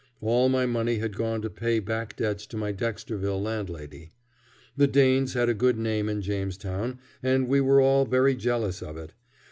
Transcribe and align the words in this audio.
All 0.19 0.49
my 0.49 0.65
money 0.65 0.95
had 0.97 1.15
gone 1.15 1.43
to 1.43 1.49
pay 1.51 1.77
back 1.79 2.15
debts 2.15 2.47
to 2.47 2.57
my 2.57 2.71
Dexterville 2.73 3.39
landlady. 3.39 4.09
The 4.75 4.87
Danes 4.87 5.35
had 5.35 5.47
a 5.47 5.53
good 5.53 5.77
name 5.77 6.09
in 6.09 6.23
Jamestown, 6.23 6.97
and 7.21 7.47
we 7.47 7.61
were 7.61 7.79
all 7.79 8.05
very 8.05 8.33
jealous 8.35 8.81
of 8.81 8.97
it. 8.97 9.13